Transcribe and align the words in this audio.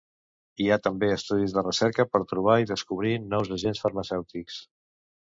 Hi 0.63 0.67
ha 0.69 0.77
també 0.85 1.09
estudis 1.15 1.51
de 1.57 1.63
recerca 1.67 2.05
per 2.15 2.21
trobar 2.31 2.55
i 2.63 2.67
descobrir 2.71 3.11
nous 3.35 3.51
agents 3.59 3.83
farmacèutics. 3.83 4.57